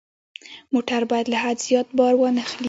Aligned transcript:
موټر 0.73 1.01
باید 1.11 1.25
له 1.29 1.37
حد 1.43 1.57
زیات 1.67 1.87
بار 1.97 2.13
وانه 2.17 2.43
خلي. 2.49 2.57